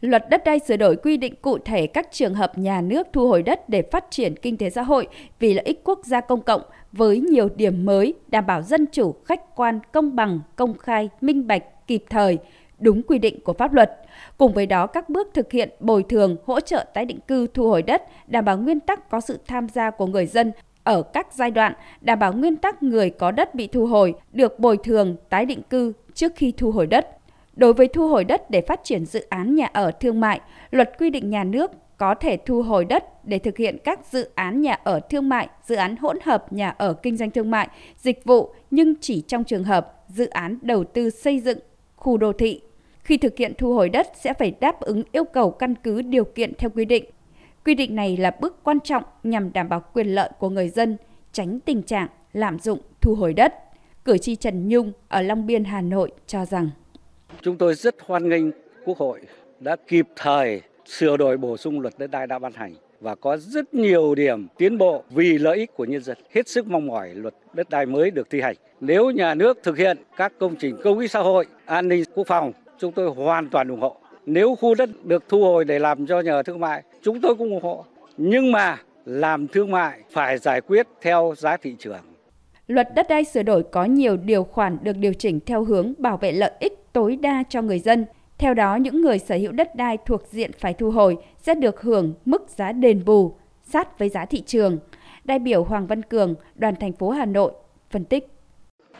[0.00, 3.28] Luật đất đai sửa đổi quy định cụ thể các trường hợp nhà nước thu
[3.28, 6.42] hồi đất để phát triển kinh tế xã hội vì lợi ích quốc gia công
[6.42, 11.08] cộng với nhiều điểm mới đảm bảo dân chủ, khách quan, công bằng, công khai,
[11.20, 12.38] minh bạch, kịp thời,
[12.78, 13.92] đúng quy định của pháp luật.
[14.36, 17.68] Cùng với đó, các bước thực hiện bồi thường, hỗ trợ tái định cư thu
[17.68, 20.52] hồi đất, đảm bảo nguyên tắc có sự tham gia của người dân
[20.84, 24.58] ở các giai đoạn, đảm bảo nguyên tắc người có đất bị thu hồi được
[24.58, 27.17] bồi thường tái định cư trước khi thu hồi đất.
[27.58, 30.92] Đối với thu hồi đất để phát triển dự án nhà ở thương mại, luật
[30.98, 34.60] quy định nhà nước có thể thu hồi đất để thực hiện các dự án
[34.60, 38.24] nhà ở thương mại, dự án hỗn hợp nhà ở kinh doanh thương mại, dịch
[38.24, 41.58] vụ nhưng chỉ trong trường hợp dự án đầu tư xây dựng
[41.96, 42.60] khu đô thị.
[43.02, 46.24] Khi thực hiện thu hồi đất sẽ phải đáp ứng yêu cầu căn cứ điều
[46.24, 47.04] kiện theo quy định.
[47.64, 50.96] Quy định này là bước quan trọng nhằm đảm bảo quyền lợi của người dân,
[51.32, 53.54] tránh tình trạng lạm dụng thu hồi đất.
[54.04, 56.70] Cử tri Trần Nhung ở Long Biên, Hà Nội cho rằng
[57.42, 58.44] Chúng tôi rất hoan nghênh
[58.84, 59.20] Quốc hội
[59.60, 63.36] đã kịp thời sửa đổi bổ sung luật đất đai đã ban hành và có
[63.36, 66.18] rất nhiều điểm tiến bộ vì lợi ích của nhân dân.
[66.30, 68.56] Hết sức mong mỏi luật đất đai mới được thi hành.
[68.80, 72.26] Nếu nhà nước thực hiện các công trình công ích xã hội, an ninh quốc
[72.26, 73.96] phòng, chúng tôi hoàn toàn ủng hộ.
[74.26, 77.50] Nếu khu đất được thu hồi để làm cho nhà thương mại, chúng tôi cũng
[77.50, 77.84] ủng hộ.
[78.16, 82.00] Nhưng mà làm thương mại phải giải quyết theo giá thị trường.
[82.66, 86.16] Luật đất đai sửa đổi có nhiều điều khoản được điều chỉnh theo hướng bảo
[86.16, 88.06] vệ lợi ích tối đa cho người dân.
[88.38, 91.80] Theo đó, những người sở hữu đất đai thuộc diện phải thu hồi sẽ được
[91.80, 94.78] hưởng mức giá đền bù sát với giá thị trường.
[95.24, 97.52] Đại biểu Hoàng Văn Cường, đoàn thành phố Hà Nội
[97.90, 98.28] phân tích.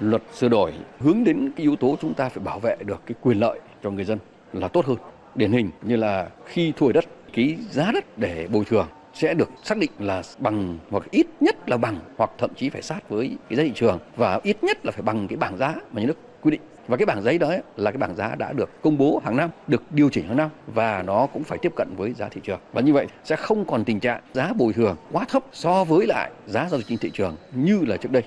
[0.00, 3.14] Luật sửa đổi hướng đến cái yếu tố chúng ta phải bảo vệ được cái
[3.20, 4.18] quyền lợi cho người dân
[4.52, 4.96] là tốt hơn.
[5.34, 9.34] Điển hình như là khi thu hồi đất, cái giá đất để bồi thường sẽ
[9.34, 13.08] được xác định là bằng hoặc ít nhất là bằng hoặc thậm chí phải sát
[13.08, 16.00] với cái giá thị trường và ít nhất là phải bằng cái bảng giá mà
[16.00, 18.82] nhà nước quy định và cái bảng giấy đó là cái bảng giá đã được
[18.82, 21.88] công bố hàng năm, được điều chỉnh hàng năm và nó cũng phải tiếp cận
[21.96, 22.60] với giá thị trường.
[22.72, 26.06] Và như vậy sẽ không còn tình trạng giá bồi thường quá thấp so với
[26.06, 28.22] lại giá giao dịch trên thị trường như là trước đây.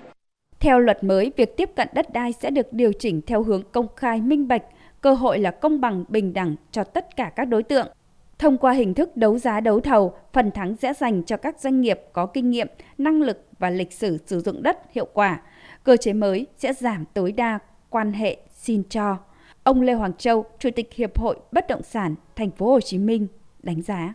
[0.60, 3.88] Theo luật mới, việc tiếp cận đất đai sẽ được điều chỉnh theo hướng công
[3.96, 4.64] khai minh bạch,
[5.02, 7.88] cơ hội là công bằng bình đẳng cho tất cả các đối tượng.
[8.40, 11.82] Thông qua hình thức đấu giá đấu thầu, phần thắng sẽ dành cho các doanh
[11.82, 12.68] nghiệp có kinh nghiệm,
[12.98, 15.42] năng lực và lịch sử sử dụng đất hiệu quả.
[15.84, 17.60] Cơ chế mới sẽ giảm tối đa
[17.92, 19.18] quan hệ xin cho.
[19.64, 22.98] Ông Lê Hoàng Châu, Chủ tịch Hiệp hội Bất động sản Thành phố Hồ Chí
[22.98, 23.28] Minh
[23.64, 24.14] đánh giá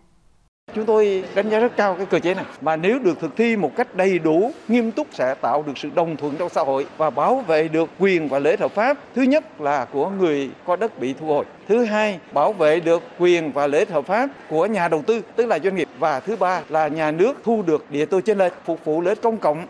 [0.75, 3.57] Chúng tôi đánh giá rất cao cái cơ chế này mà nếu được thực thi
[3.57, 6.87] một cách đầy đủ, nghiêm túc sẽ tạo được sự đồng thuận trong xã hội
[6.97, 8.99] và bảo vệ được quyền và lợi ích hợp pháp.
[9.15, 11.45] Thứ nhất là của người có đất bị thu hồi.
[11.69, 15.23] Thứ hai, bảo vệ được quyền và lợi ích hợp pháp của nhà đầu tư,
[15.37, 15.89] tức là doanh nghiệp.
[15.99, 19.15] Và thứ ba là nhà nước thu được địa tô trên lệch phục vụ lợi
[19.15, 19.67] ích công cộng.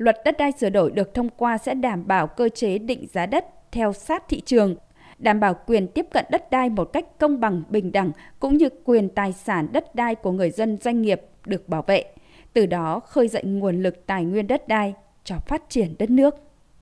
[0.00, 3.26] Luật đất đai sửa đổi được thông qua sẽ đảm bảo cơ chế định giá
[3.26, 4.76] đất theo sát thị trường,
[5.18, 8.68] đảm bảo quyền tiếp cận đất đai một cách công bằng bình đẳng cũng như
[8.84, 12.04] quyền tài sản đất đai của người dân doanh nghiệp được bảo vệ,
[12.52, 14.94] từ đó khơi dậy nguồn lực tài nguyên đất đai
[15.24, 16.34] cho phát triển đất nước.